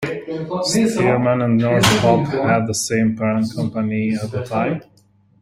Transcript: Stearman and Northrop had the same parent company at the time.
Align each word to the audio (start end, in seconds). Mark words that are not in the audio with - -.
Stearman 0.67 1.43
and 1.45 1.57
Northrop 1.59 2.25
had 2.49 2.65
the 2.65 2.73
same 2.73 3.15
parent 3.15 3.53
company 3.53 4.13
at 4.15 4.31
the 4.31 4.43
time. 4.43 4.81